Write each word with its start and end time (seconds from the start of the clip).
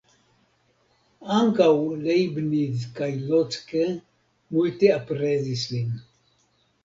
Ankaŭ 1.39 1.67
Leibniz 2.05 2.87
kaj 2.99 3.09
Locke 3.27 3.83
multe 4.57 4.89
aprezis 4.95 5.67
lin. 5.75 5.93